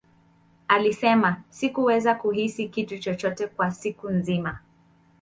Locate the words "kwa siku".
3.47-4.09